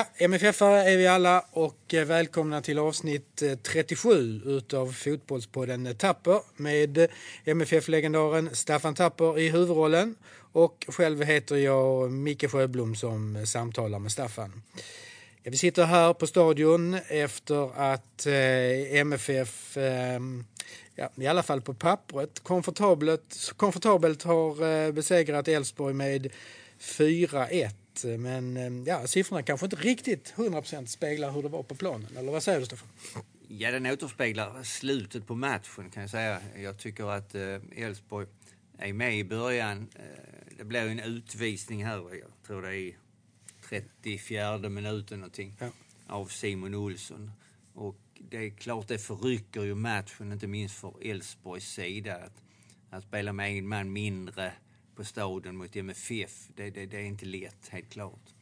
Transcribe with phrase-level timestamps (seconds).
[0.00, 6.40] Ja, MFF-are är vi alla och eh, välkomna till avsnitt eh, 37 utav Fotbollspodden Tapper
[6.56, 7.08] med
[7.44, 10.14] MFF-legendaren Staffan Tapper i huvudrollen
[10.52, 14.62] och själv heter jag Micke Sjöblom som samtalar med Staffan.
[15.42, 20.44] Ja, vi sitter här på stadion efter att eh, MFF, ehm,
[20.94, 26.32] ja, i alla fall på pappret, komfortabelt, komfortabelt har besegrat Elfsborg med
[26.80, 27.70] 4-1
[28.04, 32.16] men eh, ja, siffrorna kanske inte riktigt 100% speglar hur det var på planen.
[32.16, 32.88] Eller vad säger du Stefan?
[33.48, 36.40] Ja, den återspeglar slutet på matchen kan jag säga.
[36.56, 38.26] Jag tycker att eh, Elfsborg
[38.78, 39.88] är med i början.
[39.94, 40.02] Eh,
[40.58, 42.96] det blir en utvisning här, jag tror det är
[43.68, 45.70] 34 minuten någonting, ja.
[46.06, 47.30] av Simon Olsson.
[47.74, 52.16] Och det är klart det förrycker ju matchen, inte minst för Elfsborgs sida.
[52.16, 52.42] Att,
[52.90, 54.52] att spela med en man mindre
[55.00, 58.34] på Staden mot MFF, det, det, det, är inte lätt, helt klart.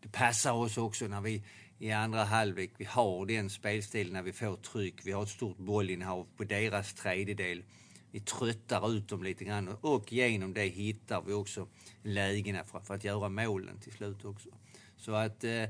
[0.00, 1.42] Det passar oss också när vi
[1.78, 5.58] i andra halvlek, vi har den spelstilen när vi får tryck, vi har ett stort
[5.58, 7.64] bollinnehav på deras tredjedel.
[8.10, 11.68] Vi tröttar ut dem lite grann och genom det hittar vi också
[12.02, 14.48] lägena för, för att göra målen till slut också.
[14.96, 15.68] Så att eh, eh,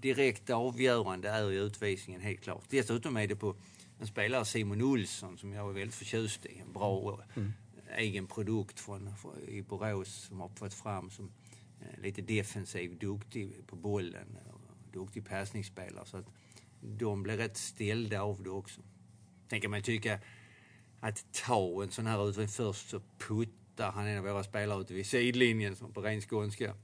[0.00, 2.64] direkt avgörande är ju utvisningen helt klart.
[2.68, 3.56] Dessutom är det på
[3.98, 6.58] en spelare, Simon Olsson, som jag är väldigt förtjust i.
[6.58, 7.52] En bra mm
[7.94, 9.14] egen produkt från,
[9.48, 11.30] i Borås som har fått fram som
[11.80, 14.38] eh, lite defensiv, duktig på bollen,
[14.92, 16.06] duktig passningsspelare.
[16.06, 16.26] Så att
[16.80, 18.80] de blir rätt ställda av det också.
[19.50, 20.20] Sen kan man tycka
[21.00, 24.94] att ta en sån här utvisning först så puttar han en av våra spelare ute
[24.94, 26.74] vid sidlinjen som på ren skånska.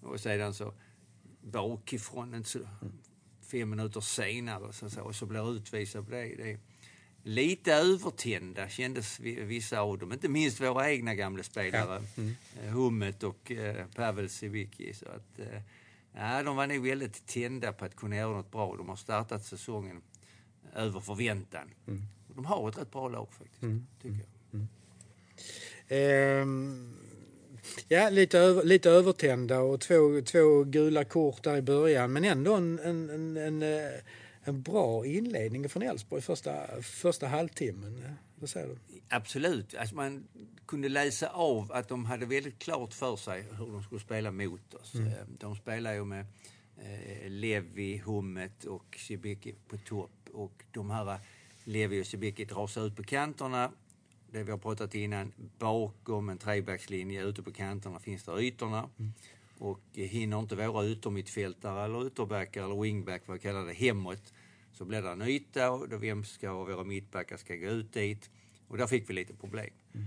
[0.00, 0.74] Och sedan så
[1.42, 2.58] bakifrån, inte så,
[3.40, 6.34] fem minuter senare så, så, och så blir utvisad på det.
[6.36, 6.60] det
[7.26, 10.12] lite övertända kändes vissa av dem.
[10.12, 12.02] Inte minst våra egna gamla spelare.
[12.16, 12.22] Ja.
[12.22, 12.36] Mm.
[12.62, 14.94] Eh, Hummet och eh, Pavel Sivicki.
[14.94, 15.60] Så att, eh,
[16.12, 18.76] ja, de var nog väldigt tända på att kunna göra något bra.
[18.76, 20.02] De har startat säsongen
[20.74, 21.70] över förväntan.
[21.86, 22.02] Mm.
[22.34, 23.86] De har ett rätt bra lag faktiskt, mm.
[24.02, 24.26] tycker jag.
[26.42, 26.96] Um,
[27.88, 32.54] ja, lite, över, lite övertända och två, två gula kort där i början men ändå
[32.54, 33.62] en, en, en, en
[34.48, 38.16] en bra inledning från Elfsborg första, första halvtimmen.
[38.34, 38.76] Vad säger du?
[39.08, 39.74] Absolut.
[39.74, 40.28] Alltså man
[40.66, 44.74] kunde läsa av att de hade väldigt klart för sig hur de skulle spela mot
[44.74, 44.94] oss.
[44.94, 45.06] Mm.
[45.06, 46.26] Eh, de spelar ju med
[46.76, 50.28] eh, Levi, Hummet och Cibicki på topp.
[50.32, 51.20] Och de här
[51.64, 53.72] Levi och Cibicki drar sig ut på kanterna.
[54.30, 58.90] Det vi har pratat innan, bakom en trebackslinje ute på kanterna finns det ytorna.
[58.98, 59.12] Mm.
[59.58, 64.32] Och hinner inte våra yttermittfältare eller ytterbackar eller wingback, vad vi kallar det, hemåt
[64.78, 67.92] så blir det en yta och då vem ska och våra mittbackar ska gå ut
[67.92, 68.30] dit.
[68.68, 69.70] Och där fick vi lite problem.
[69.94, 70.06] Mm.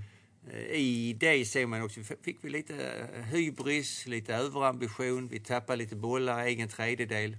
[0.71, 2.75] I det ser man också, fick vi lite
[3.13, 7.37] eh, hybris, lite överambition, vi tappade lite bollar, egen tredjedel.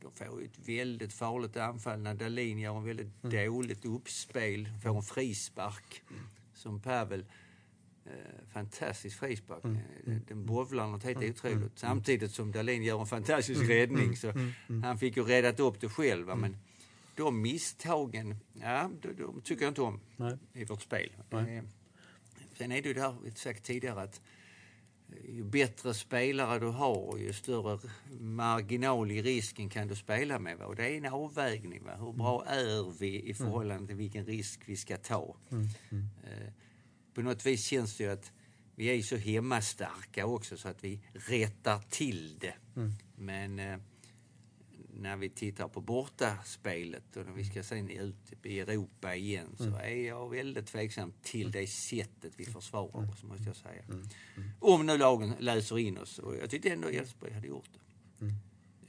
[0.00, 3.46] De får ett väldigt farligt anfall när Dahlin gör en väldigt mm.
[3.46, 6.22] dåligt uppspel, får en frispark mm.
[6.54, 7.24] som Pavel
[8.06, 9.64] Eh, fantastisk frispark.
[9.64, 9.76] Mm.
[9.76, 10.22] Eh, mm.
[10.28, 11.30] Den bovlar något helt mm.
[11.30, 11.58] otroligt.
[11.58, 11.70] Mm.
[11.74, 13.68] Samtidigt som Dahlin gör en fantastisk mm.
[13.68, 14.16] räddning.
[14.16, 14.32] Så
[14.82, 16.26] Han fick ju räddat upp det själv.
[16.26, 16.56] Men
[17.16, 20.38] de misstagen, ja, de, de tycker jag inte om Nej.
[20.52, 21.12] i vårt spel.
[21.30, 21.56] Nej.
[21.56, 21.64] Eh,
[22.58, 24.20] sen är det ju det här vi sagt tidigare att
[25.28, 27.78] ju bättre spelare du har, ju större
[28.20, 30.60] marginal i risken kan du spela med.
[30.60, 31.84] Och det är en avvägning.
[31.84, 31.96] Va?
[31.96, 35.36] Hur bra är vi i förhållande till vilken risk vi ska ta?
[35.50, 35.68] Mm.
[35.90, 36.08] Mm
[37.16, 38.32] på något vis känns det ju att
[38.74, 42.54] vi är så hemmastarka också så att vi rättar till det.
[42.76, 42.92] Mm.
[43.16, 43.78] Men eh,
[45.00, 49.64] när vi tittar på bortaspelet och när vi ska sen ut i Europa igen så
[49.64, 49.80] mm.
[49.80, 53.82] är jag väldigt tveksam till det sättet vi försvarar oss, måste jag säga.
[53.82, 54.08] Mm.
[54.36, 54.50] mm.
[54.60, 58.24] Om nu lagen läser in oss och jag tyckte ändå Elfsborg hade gjort det.
[58.24, 58.34] Mm.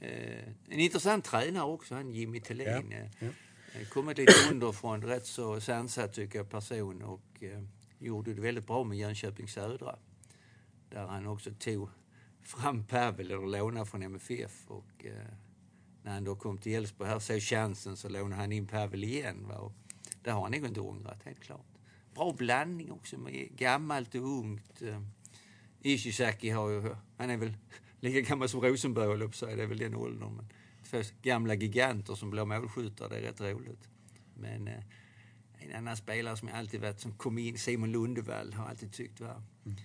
[0.00, 2.90] Eh, en intressant tränare också, han Jimmy Thelin.
[2.90, 2.98] Ja.
[3.18, 3.28] Ja.
[3.72, 7.62] Eh, kommit lite underifrån, rätt så sansad tycker jag person och eh,
[7.98, 9.96] gjorde det väldigt bra med Jönköping Södra.
[10.90, 11.88] Där han också tog
[12.42, 14.64] fram Pavel, eller lånade från MFF.
[14.66, 15.34] Och, eh,
[16.08, 19.48] när han då kom till Elfsborg här såg chansen så lånade han in Pavel igen.
[19.48, 19.54] Va?
[19.54, 19.72] Och
[20.22, 21.66] det har han nog inte ångrat, helt klart.
[22.14, 24.82] Bra blandning också med gammalt och ungt.
[24.82, 25.02] Eh,
[25.82, 27.52] Ishizaki har ju, han är väl
[28.00, 30.36] lika gammal som Rosenberg, höll upp det är väl den åldern.
[30.36, 30.48] Men
[30.84, 33.88] två gamla giganter som blir målskyttar, det är rätt roligt.
[34.34, 34.82] Men eh,
[35.58, 39.20] en annan spelare som jag alltid varit, som kom in, Simon Lundevall, har alltid tyckt
[39.20, 39.78] var mm.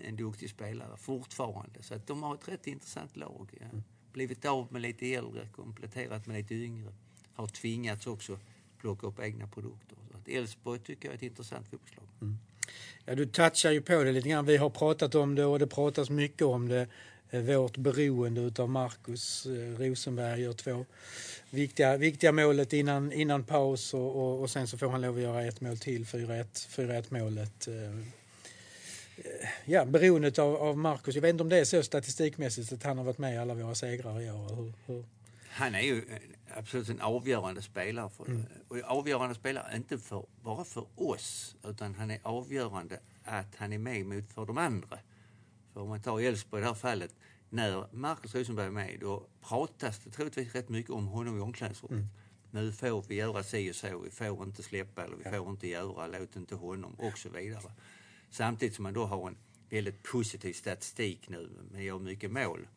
[0.00, 1.82] en duktig spelare fortfarande.
[1.82, 3.50] Så att de har ett rätt intressant lag.
[3.60, 3.66] Ja.
[3.66, 3.82] Mm.
[4.12, 6.92] Blivit av med lite äldre, kompletterat med lite yngre.
[7.34, 8.38] Har tvingats också
[8.80, 9.96] plocka upp egna produkter.
[10.10, 12.06] Så att Elfsborg tycker jag är ett intressant fotbollslag.
[12.20, 12.38] Mm.
[13.04, 14.46] Ja, du touchar ju på det lite grann.
[14.46, 16.86] Vi har pratat om det och det pratas mycket om det.
[17.30, 20.86] Eh, vårt beroende av Marcus eh, Rosenberg gör två
[21.50, 25.22] viktiga, viktiga målet innan, innan paus och, och, och sen så får han lov att
[25.22, 27.68] göra ett mål till, 4-1 målet.
[27.68, 27.74] Eh,
[29.64, 31.14] Ja, beroendet av, av Marcus.
[31.14, 33.54] Jag vet inte om det är så statistikmässigt att han har varit med i alla
[33.54, 34.56] våra segrar i år.
[34.56, 35.04] Hur, hur?
[35.48, 36.04] Han är ju
[36.54, 38.10] absolut en avgörande spelare.
[38.10, 38.42] För, mm.
[38.68, 43.78] och avgörande spelare inte för, bara för oss, utan han är avgörande att han är
[43.78, 44.98] med mot för de andra.
[45.72, 47.14] För om man tar Elfsborg i det här fallet,
[47.50, 51.98] när Marcus Rosenberg är med, då pratas det troligtvis rätt mycket om honom i omklädningsrummet.
[51.98, 52.08] Mm.
[52.50, 55.30] Nu får vi göra si och så, vi får inte släppa eller vi ja.
[55.30, 57.72] får inte göra, låt inte honom och så vidare.
[58.30, 59.36] Samtidigt som man då har en
[59.70, 62.68] väldigt positiv statistik nu, men gör mycket mål.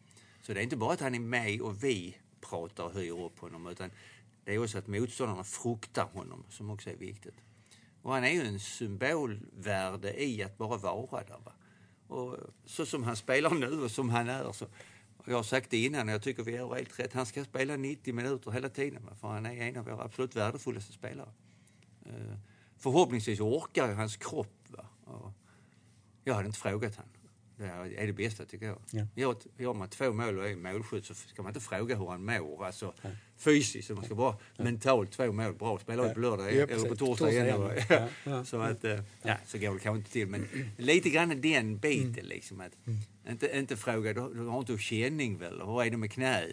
[0.41, 3.39] Så det är inte bara att han är med och vi pratar och höjer upp
[3.39, 3.91] honom, utan
[4.45, 7.35] det är också att motståndarna fruktar honom, som också är viktigt.
[8.01, 11.39] Och han är ju en symbolvärde i att bara vara där.
[11.45, 11.53] Va?
[12.07, 14.67] Och så som han spelar nu och som han är så
[15.25, 17.13] jag har sagt det innan och jag tycker vi gör helt rätt.
[17.13, 20.93] Han ska spela 90 minuter hela tiden för han är en av våra absolut värdefullaste
[20.93, 21.29] spelare.
[22.05, 22.37] Eh,
[22.77, 24.67] förhoppningsvis orkar hans kropp.
[24.67, 24.85] Va?
[26.23, 27.05] Jag hade inte frågat han.
[27.57, 28.77] Det är det bästa tycker jag.
[28.91, 29.07] Ja.
[29.15, 32.25] Gör, gör man två mål och är målskytt så ska man inte fråga hur han
[32.25, 32.65] mår.
[32.65, 33.09] Alltså, ja.
[33.37, 34.63] Fysiskt, man ska bara ja.
[34.63, 35.53] mentalt två mål.
[35.53, 37.69] Bra, spelar vi på lördag ja, eller på torsdag igen.
[38.25, 38.45] Ja.
[38.45, 39.37] Så, att, eh, ja.
[39.45, 40.27] så går det kanske inte till.
[40.27, 40.47] Men
[40.77, 42.25] lite grann den biten mm.
[42.25, 42.61] liksom.
[42.61, 42.99] Att, mm.
[43.29, 45.61] inte, inte fråga, du, du har inte känning väl?
[45.61, 46.49] Hur är det med knäet?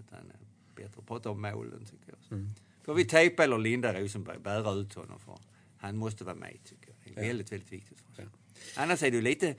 [0.00, 0.32] Utan,
[0.76, 2.38] bättre att prata om målen tycker jag.
[2.38, 2.54] Mm.
[2.82, 5.18] Får vi tejpa eller linda Rosenberg, bära ut honom.
[5.18, 5.38] För
[5.76, 7.14] han måste vara med tycker jag.
[7.14, 8.41] Det är väldigt, väldigt viktigt för oss.
[8.76, 9.54] Annars är det lite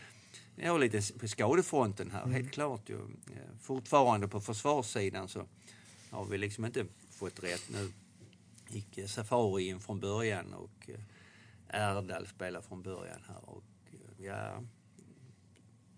[0.56, 2.34] Ja, lite på skadefronten här, mm.
[2.34, 2.90] helt klart.
[2.90, 3.00] Ju.
[3.62, 5.48] Fortfarande på försvarssidan så
[6.10, 7.70] har vi liksom inte fått rätt.
[7.70, 7.92] Nu
[8.68, 11.00] gick Safari in från början och eh,
[11.70, 13.50] Erdal spelar från början här.
[13.50, 14.64] Och, eh, ja,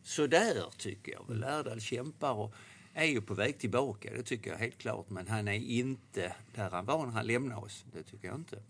[0.04, 1.44] sådär tycker jag väl.
[1.44, 1.60] Mm.
[1.60, 2.54] Erdal kämpar och
[2.94, 5.10] är ju på väg tillbaka, det tycker jag helt klart.
[5.10, 8.64] Men han är inte där han var när han lämnade oss, det tycker jag inte.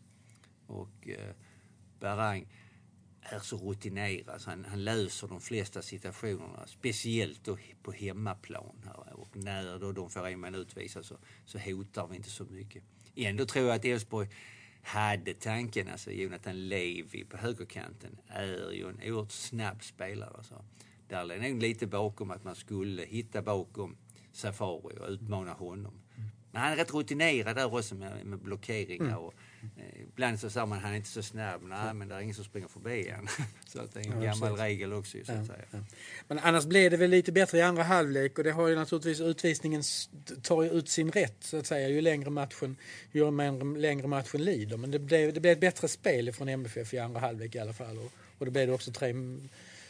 [0.67, 1.35] Och eh,
[1.99, 2.47] Barang
[3.29, 8.81] är så rutinerad så han, han löser de flesta situationerna, speciellt då på hemmaplan.
[8.85, 9.19] Här.
[9.19, 12.83] Och när då de får en man utvisad så, så hotar vi inte så mycket.
[13.15, 14.29] Ändå tror jag att Elfsborg
[14.81, 20.31] hade tanken, alltså Jonathan Levi på högerkanten är ju en oerhört snabb spelare.
[20.37, 20.65] Alltså.
[21.07, 23.97] Där är nog lite bakom att man skulle hitta bakom
[24.31, 26.01] Safari och utmana honom.
[26.51, 29.05] Men han är rätt rutinerad där också med, med blockeringar.
[29.05, 29.17] Mm.
[29.17, 29.33] Och,
[30.15, 31.61] ibland så säger man han är inte så snabb.
[31.63, 33.27] Nej, men det är ingen som springer förbi en.
[33.67, 35.17] så det är en ja, gammal regel också.
[35.25, 35.85] Så att säga.
[36.27, 39.19] Men annars blev det väl lite bättre i andra halvlek och det har ju naturligtvis
[39.19, 39.83] utvisningen
[40.41, 41.89] tar ju ut sin rätt så att säga.
[41.89, 42.75] Ju längre matchen,
[43.11, 43.31] ju
[43.77, 44.77] längre matchen lider.
[44.77, 47.73] Men det blev, det blev ett bättre spel från MFF i andra halvlek i alla
[47.73, 47.97] fall.
[47.97, 49.13] Och, och det blev det också tre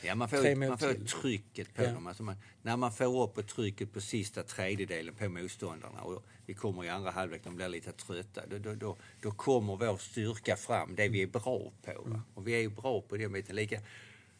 [0.06, 1.92] Ja, man får, man får trycket på ja.
[1.92, 2.08] dem.
[2.08, 6.84] Alltså man, när man får upp trycket på sista tredjedelen på motståndarna och vi kommer
[6.84, 8.42] i andra halvlek, de blir lite trötta.
[8.48, 12.06] Då, då, då, då kommer vår styrka fram, det vi är bra på.
[12.06, 12.22] Mm.
[12.34, 13.56] Och vi är ju bra på den biten.
[13.56, 13.82] Lika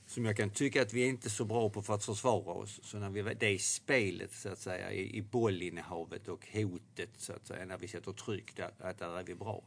[0.08, 2.80] som jag kan tycka att vi är inte så bra på för att försvara oss.
[2.84, 7.34] Så när vi, det är spelet så att säga, i, i bollinnehavet och hotet så
[7.34, 9.64] att säga, när vi sätter tryck, där, att där är vi bra.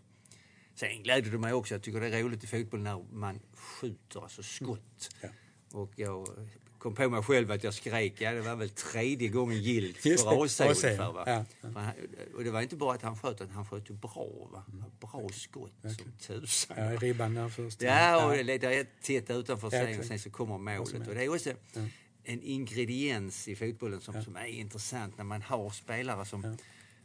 [0.75, 4.21] Sen gläder det mig också, jag tycker det är roligt i fotboll när man skjuter,
[4.21, 5.11] alltså skott.
[5.23, 5.35] Mm.
[5.35, 6.28] Ja och jag
[6.78, 9.96] kom på mig själv att jag skrek, ja det var väl tredje gången gilt
[10.96, 11.12] för.
[11.12, 11.25] Va?
[11.26, 11.92] Ja, ja.
[12.37, 14.48] och det var inte bara att han sköt, utan han sköt ju bra.
[14.52, 14.64] Va?
[15.00, 15.94] Bra skott okay.
[15.94, 16.76] som tusan.
[16.78, 17.82] Ja, ribban där först.
[17.82, 21.08] Ja, och det är tätt utanför sig och sen så kommer målet.
[21.08, 21.52] Och det är också
[22.25, 26.56] en ingrediens i fotbollen som, som är intressant när man har spelare som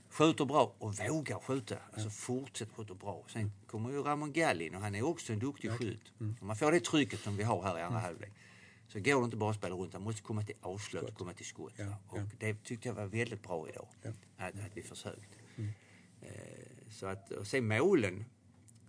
[0.09, 1.75] skjuter bra och vågar skjuta.
[1.93, 3.25] Alltså fortsätt skjuta bra.
[3.27, 6.01] Sen kommer ju Ramon Gallin och han är också en duktig skytt.
[6.19, 6.35] Mm.
[6.41, 8.01] Man får det trycket som vi har här i andra mm.
[8.01, 8.31] halvlek
[8.93, 11.17] så går det inte bara att spela runt, han måste komma till avslut, skott.
[11.17, 11.73] komma till skott.
[11.75, 12.23] Ja, och ja.
[12.39, 14.09] det tyckte jag var väldigt bra idag, ja.
[14.37, 15.37] att, att vi försökte.
[15.55, 15.71] Mm.
[16.89, 18.25] Så att, och sen målen,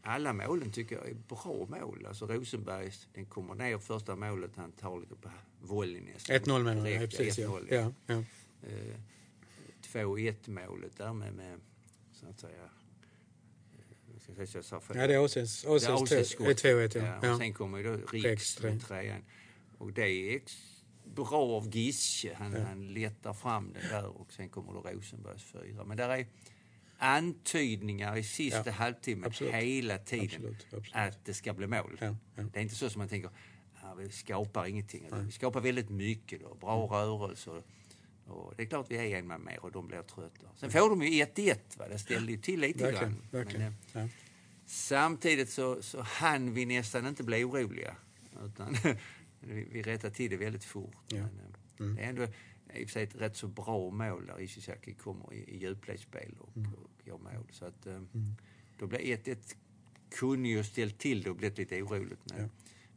[0.03, 2.07] alla målen tycker jag är bra mål.
[2.07, 5.31] Alltså Rosenbergs, den kommer ner första målet, han tar lite på
[5.61, 6.37] volley nästan.
[6.37, 7.39] 1-0 menar jag, precis.
[7.39, 7.77] 1-0, ja.
[7.77, 8.69] Ja, ja.
[8.69, 9.01] Eh,
[9.83, 11.61] 2-1 målet där med, med
[12.13, 12.71] så att säga
[14.53, 16.99] jag sa Ja, det är ACs 2-1.
[16.99, 17.19] Ja.
[17.23, 17.33] Ja.
[17.33, 19.23] Och sen kommer ju då Riks med trean.
[19.85, 20.41] Och det är
[21.05, 22.35] bra av Gische.
[22.35, 22.65] Han, ja.
[22.65, 25.85] han letar fram den där och sen kommer då Rosenbergs fyra.
[25.85, 26.27] Men där är
[26.99, 28.73] antydningar i sista ja.
[28.73, 29.55] halvtimmen absolut.
[29.55, 30.67] hela tiden absolut.
[30.67, 30.95] Absolut.
[30.95, 31.99] att det ska bli mål.
[32.01, 32.17] Ja.
[32.35, 33.31] Det är inte så som man tänker,
[33.83, 35.09] ja, vi skapar ingenting.
[35.11, 35.21] Nej.
[35.25, 36.91] Vi skapar väldigt mycket då, bra mm.
[36.91, 37.63] rörelser.
[38.27, 40.47] Och det är klart vi är en man mer och de blir trötta.
[40.57, 43.23] Sen får de ju 1-1, det ställde ju till lite verkligen, grann.
[43.31, 43.75] Verkligen.
[43.93, 44.11] Men, eh,
[44.67, 47.97] Samtidigt så, så hann vi nästan inte bli oroliga.
[48.45, 48.77] Utan
[49.47, 50.97] vi rättade till det väldigt fort.
[51.09, 51.17] Ja.
[51.17, 51.97] Men, eh, mm.
[51.97, 52.23] det är ändå
[52.75, 56.35] i och för sig ett rätt så bra mål där Ishizaki kommer i, i djupledsspel
[56.41, 56.75] och, Mm.
[56.75, 57.47] och gör mål.
[57.51, 58.03] Så att, eh,
[58.79, 59.57] Då blev 1-1
[60.11, 62.21] kunde ju ställt till det och blivit lite oroligt.
[62.31, 62.49] Men Ja.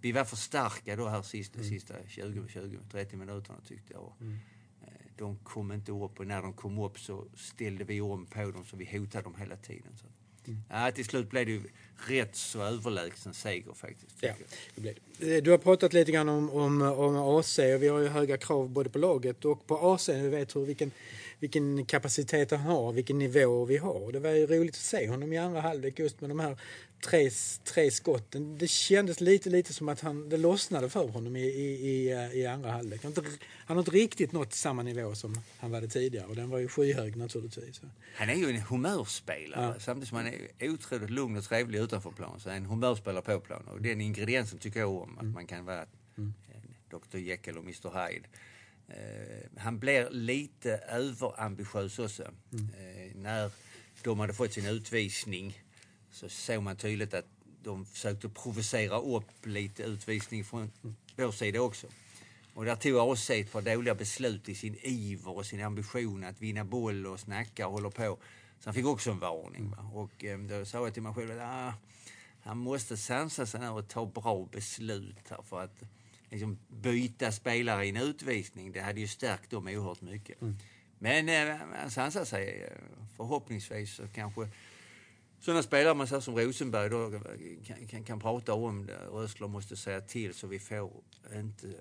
[0.01, 4.13] Vi var för starka då här sista, sista 20-30 minuterna tyckte jag.
[4.21, 4.33] Mm.
[4.81, 8.51] Eh, De kom inte upp och när de kom upp så ställde vi om på
[8.51, 9.97] dem så vi hotade dem hela tiden.
[9.97, 10.05] Så.
[10.47, 10.59] Mm.
[10.69, 11.61] Ja, till slut blev det ju
[12.07, 14.15] rätt så överlägsen seger faktiskt.
[14.19, 14.33] Ja,
[14.75, 15.41] det det.
[15.41, 18.69] Du har pratat lite grann om, om, om AC och vi har ju höga krav
[18.69, 20.09] både på laget och på AC.
[20.09, 20.91] Vi vet hur, vilken,
[21.39, 24.11] vilken kapacitet han har, vilken nivå vi har.
[24.11, 26.57] Det var ju roligt att se honom i andra halvlek just med de här
[27.01, 27.29] tre,
[27.63, 28.57] tre skotten.
[28.57, 32.45] Det kändes lite, lite som att han, det lossnade för honom i, i, i, i
[32.45, 33.03] andra halvlek.
[33.03, 36.35] Han, har inte- han har inte riktigt nått samma nivå som han var tidigare och
[36.35, 37.81] den var ju skyhög naturligtvis.
[38.15, 39.63] Han är ju en humörspelare.
[39.73, 39.79] Ja.
[39.79, 40.27] Samtidigt som han
[40.59, 43.67] är otroligt lugn och trevlig utanför plan så är en humörspelare på plan.
[43.67, 45.85] Och den ingrediensen tycker jag om, att man kan vara
[46.15, 46.33] en
[46.89, 48.27] Dr Jekyll och Mr Hyde.
[48.89, 52.23] Eh, han blir lite överambitiös också.
[52.23, 53.51] Eh, när
[54.03, 55.61] de hade fått sin utvisning
[56.11, 57.25] så såg man tydligt att
[57.63, 60.71] de försökte provocera upp lite utvisning från
[61.15, 61.87] vår sida också.
[62.53, 66.41] Och där tog AC ett par dåliga beslut i sin iver och sin ambition att
[66.41, 68.17] vinna boll och snacka och håller på.
[68.59, 69.71] Så han fick också en varning.
[69.71, 69.91] Va?
[69.93, 71.73] Och eh, då sa jag till mig själv att ah,
[72.41, 75.83] han måste sansa sig här och ta bra beslut här för att
[76.29, 80.37] liksom, byta spelare i en utvisning, det hade ju stärkt dem oerhört mycket.
[80.99, 82.63] Men eh, han sansade sig.
[82.63, 82.83] eh,
[83.17, 84.49] Förhoppningsvis så kanske
[85.39, 87.11] sådana spelare man ser som Rosenberg då
[87.65, 88.97] kan, kan, kan prata om det.
[89.11, 90.91] Rösler måste säga till så vi får
[91.33, 91.73] inte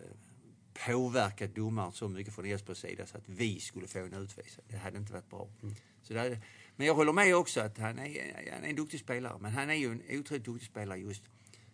[0.87, 4.67] påverka domaren så mycket från Elfsborgs sida så att vi skulle få en utvisning.
[4.69, 5.49] Det hade inte varit bra.
[6.03, 6.41] Så det hade,
[6.77, 9.39] men jag håller med också att han är, han är en duktig spelare.
[9.41, 11.23] Men han är ju en otroligt duktig spelare just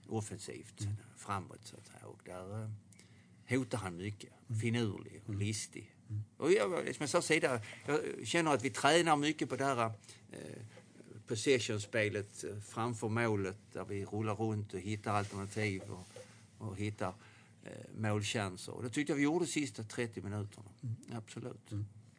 [0.08, 0.80] offensivt,
[1.16, 2.06] framåt så att säga.
[2.06, 4.30] Och där eh, hotar han mycket.
[4.60, 5.94] Finurlig och listig.
[6.36, 9.84] Och jag, som jag sa tidigare, jag känner att vi tränar mycket på det här
[10.32, 10.62] eh,
[11.26, 16.08] possession-spelet eh, framför målet där vi rullar runt och hittar alternativ och,
[16.68, 17.14] och hittar
[17.64, 18.72] eh, målchanser.
[18.72, 20.66] Och det tyckte jag vi gjorde de sista 30 minuterna.
[21.12, 21.70] Absolut.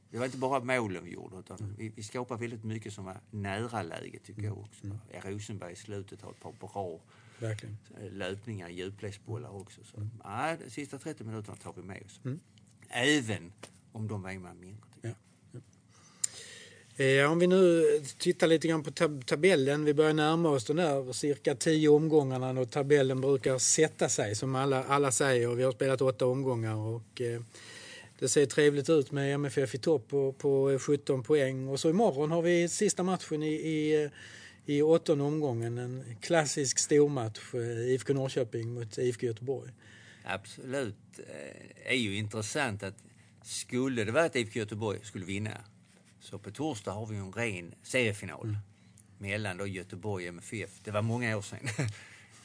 [0.10, 3.18] Det var inte bara målen vi gjorde utan vi, vi skapade väldigt mycket som var
[3.32, 4.88] nära läge tycker jag också.
[5.14, 7.00] Ja, Rosenberg i slutet har ett par bra
[7.40, 7.78] Verkligen.
[8.02, 9.84] eh, löpningar, djupledsbollar också.
[9.84, 12.20] Så, ja, de sista 30 minuterna tar vi med oss.
[12.90, 13.52] Även
[13.92, 14.90] om de var en man mindre.
[16.98, 17.84] Eh, om vi nu
[18.18, 19.86] tittar lite grann på tab- tabellen.
[19.86, 24.56] Vi börjar närma oss den där cirka tio omgångarna och tabellen brukar sätta sig som
[24.56, 25.48] alla, alla säger.
[25.56, 27.42] Vi har spelat åtta omgångar och eh,
[28.20, 31.68] det ser trevligt ut med MFF i topp på, på 17 poäng.
[31.68, 34.10] Och så imorgon har vi sista matchen i, i,
[34.66, 35.78] i åttonde omgången.
[35.78, 37.54] En klassisk stormatch.
[37.54, 39.72] Eh, IFK Norrköping mot IFK Göteborg.
[40.26, 40.96] Absolut.
[41.16, 42.96] Det är ju intressant att
[43.44, 45.52] skulle det vara att IFK Göteborg skulle vinna
[46.24, 48.58] så på torsdag har vi en ren seriefinal
[49.18, 50.80] mellan då Göteborg och MFF.
[50.84, 51.60] Det var många år sedan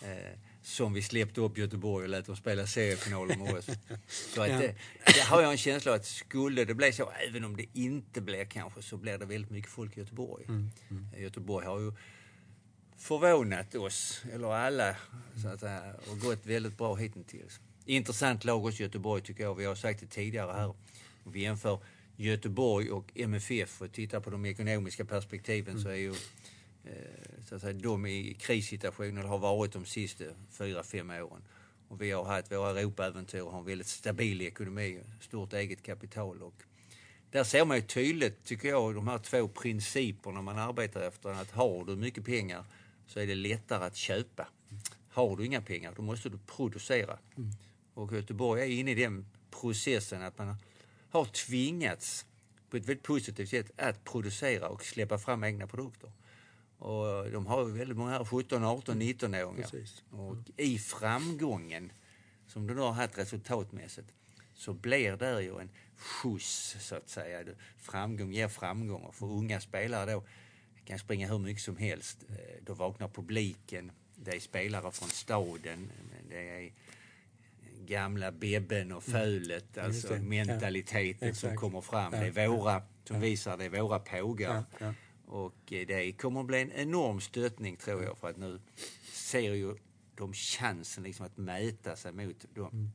[0.02, 3.66] eh, som vi släppte upp Göteborg och lät dem spela seriefinal med oss.
[4.08, 4.74] Så att det,
[5.06, 8.44] det har jag en känsla att skulle det bli så, även om det inte blir
[8.44, 10.46] kanske, så blir det väldigt mycket folk i Göteborg.
[11.14, 11.92] Eh, Göteborg har ju
[12.96, 14.96] förvånat oss, eller alla,
[15.42, 17.60] så att säga, och gått väldigt bra hittills.
[17.84, 19.54] Intressant lag hos Göteborg tycker jag.
[19.54, 20.74] Vi har sagt det tidigare här.
[21.24, 21.80] Vi jämför
[22.20, 26.10] Göteborg och MFF och tittar på de ekonomiska perspektiven så är ju
[26.84, 31.42] eh, så att säga, de i krissituationer har varit de sista fyra, fem åren.
[31.88, 36.42] Och vi har haft våra Europaäventyr och har en väldigt stabil ekonomi, stort eget kapital.
[36.42, 36.62] Och
[37.30, 41.28] där ser man ju tydligt, tycker jag, de här två principerna man arbetar efter.
[41.28, 42.64] Att har du mycket pengar
[43.06, 44.48] så är det lättare att köpa.
[45.08, 47.18] Har du inga pengar, då måste du producera.
[47.94, 50.56] Och Göteborg är inne i den processen att man
[51.10, 52.26] har tvingats
[52.70, 56.12] på ett väldigt positivt sätt att producera och släppa fram egna produkter.
[56.78, 59.68] Och de har väldigt många här 17, 18, 19-åringar.
[59.68, 60.02] Precis.
[60.10, 61.92] Och i framgången
[62.46, 64.08] som de har haft resultatmässigt
[64.54, 67.44] så blir det ju en skjuts så att säga.
[67.78, 70.22] Framgång ger framgång och för unga spelare då
[70.84, 72.24] kan springa hur mycket som helst.
[72.28, 73.92] Eh, Då vaknar publiken.
[74.14, 75.90] Det är spelare från staden.
[76.28, 76.72] Det är
[77.88, 80.20] gamla Bebben och Fölet, alltså det.
[80.20, 82.12] mentaliteten Ja, som kommer fram.
[82.14, 84.54] Ja, Det är våra, som visar det är våra pågar.
[84.54, 84.94] Ja, ja.
[85.26, 88.60] Och eh, det kommer att bli en enorm stöttning tror jag för att nu
[89.12, 89.76] ser ju
[90.16, 92.90] de chansen liksom att mäta sig mot dem.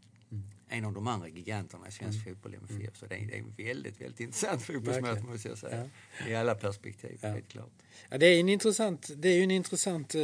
[0.70, 2.98] En av de andra giganterna i svensk fotboll, MFF.
[2.98, 5.30] Så det är, det är en väldigt, väldigt intressant fotbollsmatch Verkligen.
[5.32, 5.90] måste jag säga.
[6.28, 7.30] I alla perspektiv, Ja.
[7.30, 7.72] helt klart.
[8.10, 10.22] Ja, det är en intressant, det är en intressant eh,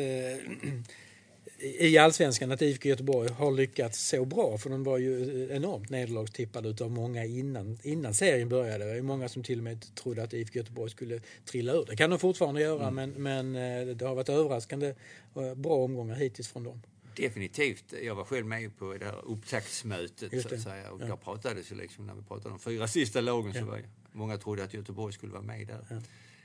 [1.62, 6.70] i allsvenskan att IFK Göteborg har lyckats så bra för de var ju enormt nederlagstippade
[6.70, 8.86] utav många innan, innan serien började.
[8.86, 11.86] Det var många som till och med trodde att IFK Göteborg skulle trilla ur.
[11.89, 13.12] Det kan de fortfarande göra mm.
[13.13, 14.94] men, men eh, det har varit överraskande
[15.36, 16.82] eh, bra omgångar hittills från dem.
[17.16, 17.94] Definitivt.
[18.04, 20.92] Jag var själv med på det här upptaktsmötet så att säga.
[20.92, 21.06] Och ja.
[21.06, 23.62] där pratades ju liksom, när vi pratade om fyra sista lagen ja.
[23.62, 25.86] så var många trodde att Göteborg skulle vara med där.
[25.89, 26.01] Ja.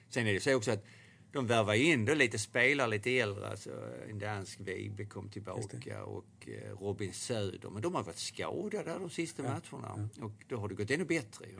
[0.08, 0.84] Sen är det så också att
[1.34, 3.48] de värvar in då lite spelare lite äldre.
[3.48, 3.70] Alltså
[4.10, 7.70] en dansk Vibe kom tillbaka och eh, Robin Söder.
[7.70, 9.48] Men de har varit skadade de sista ja.
[9.48, 10.08] matcherna.
[10.18, 10.24] Ja.
[10.24, 11.46] Och då har det gått ännu bättre.
[11.46, 11.56] Ju.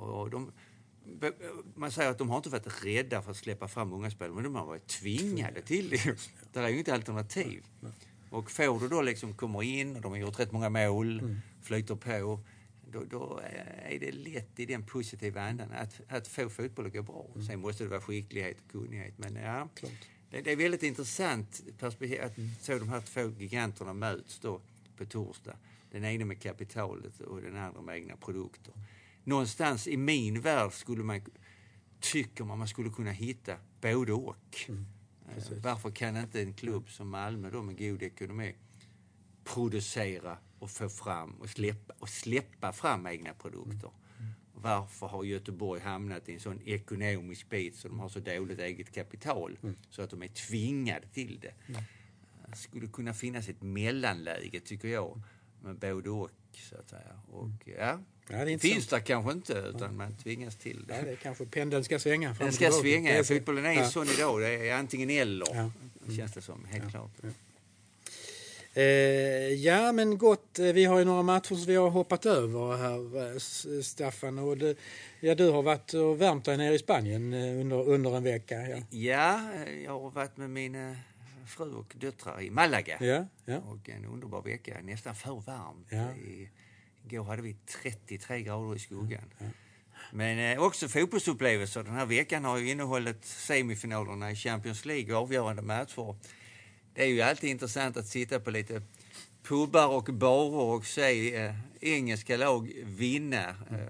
[0.00, 0.52] Och de,
[1.74, 4.44] man säger att de har inte varit rädda för att släppa fram unga spelare, men
[4.44, 6.16] de har varit tvingade till det.
[6.52, 7.64] Det är ju inte alternativ.
[8.30, 11.36] Och får du då liksom kommer in och de har gjort rätt många mål, mm.
[11.62, 12.40] flyter på
[12.94, 13.40] då, då,
[13.82, 17.30] är det lätt i den positiva andan att, att få fotboll att gå bra.
[17.34, 17.46] Mm.
[17.46, 19.14] Sen måste det vara skicklighet och kunnighet.
[19.18, 19.68] Men ja,
[20.30, 22.50] det, det, är väldigt intressant perspektiv att mm.
[22.60, 24.60] så de här två giganterna möts då
[24.96, 25.56] på torsdag.
[25.90, 28.74] Den ena med kapitalet och den andra med egna produkter.
[29.24, 31.20] Någonstans i min värld skulle man,
[32.00, 34.56] tycker man man skulle kunna hitta både och.
[34.68, 34.86] Mm.
[35.36, 38.54] Eh, varför kan inte en klubb som Malmö då med god ekonomi
[39.44, 43.90] producera och få fram och släppa, och släppa fram egna produkter.
[44.18, 44.32] Mm.
[44.54, 48.92] Varför har Göteborg hamnat i en sån ekonomisk bit så de har så dåligt eget
[48.94, 49.76] kapital mm.
[49.90, 51.54] så att de är tvingade till det?
[52.46, 55.20] Det skulle kunna finnas ett mellanläge tycker jag
[55.62, 57.20] med både och så att säga.
[57.30, 57.78] Och, mm.
[57.78, 60.96] ja, Ja, det finns det kanske inte, utan man tvingas till det.
[60.96, 62.36] Ja, det är kanske pendeln ska svänga.
[62.38, 63.24] Den ska svänga.
[63.24, 63.88] Fotbollen är ja.
[63.88, 64.40] sån idag.
[64.40, 65.70] Det är antingen eller, ja.
[66.16, 66.64] Känns det som.
[66.64, 67.10] Helt klart.
[68.74, 68.84] Eh,
[69.52, 70.58] ja, men gott.
[70.58, 74.38] Eh, vi har ju några matcher som vi har hoppat över här, eh, Staffan.
[74.38, 74.76] Och det,
[75.20, 78.68] ja, du har varit och värmt dig nere i Spanien under, under en vecka.
[78.68, 78.78] Ja.
[78.90, 79.40] ja,
[79.84, 80.96] jag har varit med min
[81.46, 82.96] fru och döttrar i Malaga.
[83.00, 83.58] Ja, ja.
[83.58, 84.76] Och en underbar vecka.
[84.82, 85.86] Nästan för varmt.
[85.90, 86.12] Ja.
[86.14, 86.48] I,
[87.04, 89.30] igår hade vi 33 grader i skuggan.
[89.38, 89.46] Ja.
[90.12, 91.82] Men eh, också fotbollsupplevelser.
[91.82, 96.16] Den här veckan har ju innehållit semifinalerna i Champions League och avgörande matcher
[96.94, 98.82] det är ju alltid intressant att sitta på lite
[99.42, 103.48] pubbar och barer och se eh, engelska lag vinna.
[103.48, 103.88] Eh,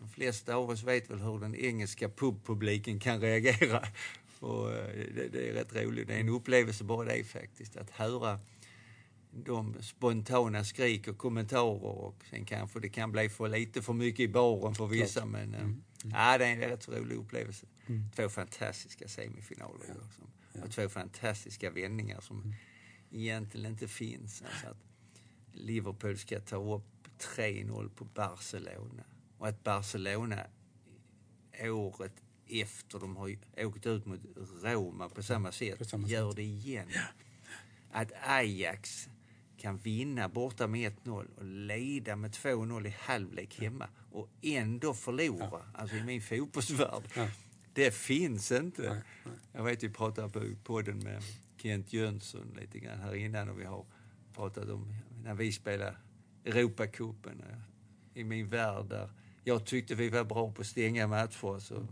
[0.00, 3.82] de flesta av oss vet väl hur den engelska pubpubliken kan reagera.
[4.38, 6.08] Och, eh, det, det, är rätt roligt.
[6.08, 8.40] Det är en upplevelse bara det faktiskt, att höra
[9.30, 14.20] de spontana skrik och kommentarer och sen kanske det kan bli för lite för mycket
[14.20, 15.32] i baren för vissa Klart.
[15.32, 15.60] men mm.
[15.60, 15.82] Mm.
[16.02, 17.66] Ja, det är en rätt rolig upplevelse.
[17.86, 18.10] Mm.
[18.16, 19.84] Två fantastiska semifinaler.
[19.88, 19.94] Ja.
[19.94, 20.41] Som, Ja.
[20.62, 22.54] Och två fantastiska vändningar som
[23.10, 24.42] egentligen inte finns.
[24.42, 24.84] Alltså att
[25.52, 29.04] Liverpool ska ta upp 3-0 på Barcelona.
[29.38, 30.46] Och att Barcelona
[31.60, 32.12] året
[32.48, 34.20] efter de har åkt ut mot
[34.62, 36.36] Roma på samma sätt, på samma gör sätt.
[36.36, 36.88] det igen.
[36.94, 37.02] Ja.
[37.92, 39.08] Att Ajax
[39.56, 45.48] kan vinna borta med 1-0 och leda med 2-0 i halvlek hemma och ändå förlora,
[45.50, 45.62] ja.
[45.74, 47.02] alltså i min fotbollsvärld.
[47.14, 47.28] Ja.
[47.74, 48.82] Det finns inte.
[48.82, 49.34] Nej, nej.
[49.52, 51.22] Jag vet, vi pratade på podden med
[51.56, 53.84] Kent Jönsson lite grann här innan och vi har
[54.34, 55.96] pratat om när vi spelade
[56.44, 57.58] Europacupen eh,
[58.20, 59.10] i min värld där
[59.44, 61.58] jag tyckte vi var bra på att stänga matcher.
[61.58, 61.86] Så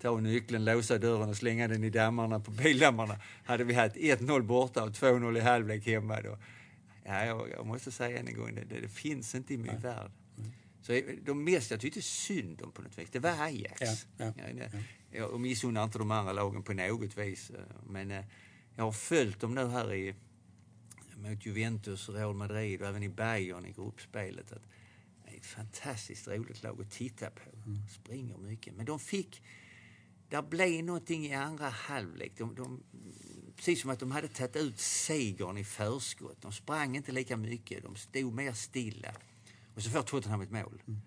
[0.00, 3.20] ta nyckeln, låsa dörren och slänga den i dammarna på bildammarna.
[3.44, 6.38] Hade vi haft 1-0 borta och 2-0 i halvlek hemma då.
[7.04, 9.80] Ja, jag, jag måste säga än en gång, det, det finns inte i min Nej.
[9.82, 10.10] värld.
[10.82, 14.06] Så de mest jag tyckte synd om på något vis, det var Ajax.
[14.16, 14.78] Ja, ja, ja.
[15.10, 17.50] Jag missunnar inte de andra lagen på något vis.
[17.50, 18.24] Eh, men eh,
[18.76, 20.14] jag har följt dem nu här i,
[21.16, 24.52] mot Juventus, Real Madrid och även i Bayern i gruppspelet.
[24.52, 24.62] Att
[25.24, 27.50] det är ett fantastiskt roligt lag att titta på.
[27.66, 27.88] Mm.
[27.88, 28.74] Springer mycket.
[28.74, 29.42] Men de fick...
[30.28, 32.32] Där blev någonting i andra halvlek.
[32.36, 32.82] De, de,
[33.56, 36.42] precis som att de hade tagit ut segern i förskott.
[36.42, 37.82] De sprang inte lika mycket.
[37.82, 39.14] De stod mer stilla.
[39.74, 40.82] Och så får Tottenham ett mål.
[40.86, 41.00] Mm.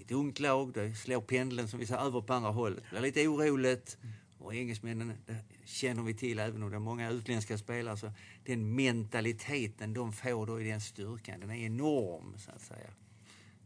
[0.00, 2.84] Ett ungt lag, det slår pendeln som vi säger över på andra hållet.
[2.90, 3.98] Det är lite oroligt.
[4.02, 4.14] Mm.
[4.38, 7.96] Och engelsmännen, det känner vi till även om det är många utländska spelare.
[7.96, 8.12] Så
[8.44, 12.90] den mentaliteten de får då i den styrkan, den är enorm så att säga.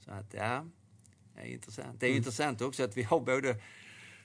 [0.04, 0.66] Så att ja,
[1.34, 2.00] det är intressant.
[2.00, 2.16] Det är mm.
[2.16, 3.56] intressant också att vi har både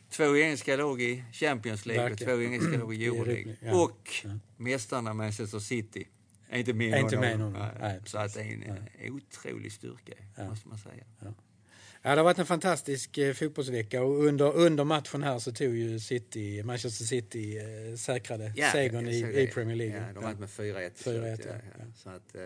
[0.09, 2.33] två engelska lag i Champions League Verkligen.
[2.33, 3.57] och två engelska lag i Euroleague.
[3.61, 3.83] Ja.
[3.83, 4.29] Och ja.
[4.57, 6.07] mästarna Manchester City
[6.49, 7.53] är inte med inte med någon.
[7.79, 8.59] Nej, så att det är en
[8.99, 9.11] nej.
[9.11, 10.49] otrolig styrka, ja.
[10.49, 11.03] måste man säga.
[11.19, 11.33] Ja.
[12.01, 15.75] Ja, det har varit en fantastisk eh, fotbollsvecka och under, under matchen här så tog
[15.75, 20.07] ju City, Manchester City eh, säkrade ja, segern i, i, Premier League.
[20.07, 20.91] Ja, de vann med 4-1.
[20.95, 21.85] 4-1 ja, ja.
[21.95, 22.41] Så att, eh,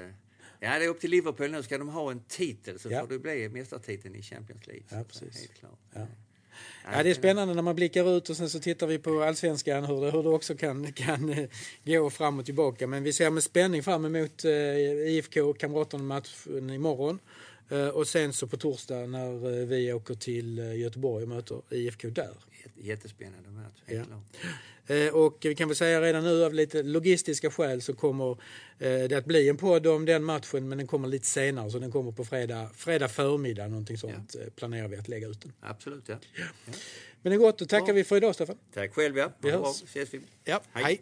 [0.59, 1.63] ja, det är upp till Liverpool nu.
[1.63, 4.85] Ska de ha en titel så får det bli mästartiteln i Champions League.
[4.89, 5.39] Ja, precis.
[5.39, 6.09] Helt klart.
[6.93, 7.03] Ja.
[7.03, 10.01] Det är spännande när man blickar ut och sen så tittar vi på allsvenskan hur
[10.01, 11.49] det, hur det också kan, kan eh,
[11.83, 12.87] gå fram och tillbaka.
[12.87, 14.51] Men vi ser med spänning fram emot eh,
[15.07, 17.19] IFK Kamraterna-matchen imorgon.
[17.69, 22.33] Eh, och sen så på torsdag när vi åker till Göteborg och möter IFK där.
[22.75, 24.21] Jättespännande match, helt Ja.
[24.39, 24.51] klart.
[24.87, 28.37] Eh, Och vi kan väl säga redan nu av lite logistiska skäl så kommer eh,
[28.79, 31.91] det att bli en podd om den matchen men den kommer lite senare så den
[31.91, 35.53] kommer på fredag, fredag förmiddag någonting sånt eh, planerar vi att lägga ut den.
[35.59, 36.15] Absolut, ja.
[36.35, 36.45] ja.
[37.21, 37.93] Men det är gott, då tackar Ja.
[37.93, 38.57] vi för idag Stefan.
[38.73, 39.31] Tack själv, ja.
[39.41, 39.83] Vi hörs.
[39.83, 40.21] Ses vi.
[40.43, 40.83] Ja, Hej.
[40.83, 41.01] hej.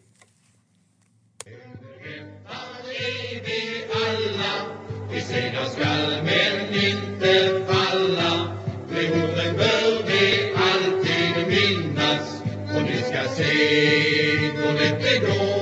[5.14, 8.58] Vi segrar skall men inte falla
[8.90, 11.11] Med orden bör vi alltid
[11.52, 12.42] minnas
[12.76, 13.54] och ni ska se
[14.56, 15.61] då det blir grå